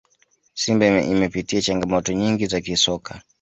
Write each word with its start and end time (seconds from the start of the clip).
simba 0.53 0.85
imepitia 1.01 1.61
changamoto 1.61 2.13
nyingi 2.13 2.47
za 2.47 2.61
kisoka 2.61 3.21